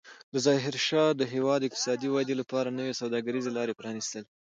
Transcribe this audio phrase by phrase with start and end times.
[0.45, 4.29] ظاهرشاه د هېواد د اقتصادي ودې لپاره نوې سوداګریزې لارې پرانستلې.